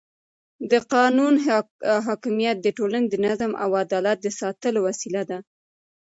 [0.71, 1.33] د قانون
[2.07, 5.37] حاکمیت د ټولنې د نظم او عدالت د ساتلو وسیله ده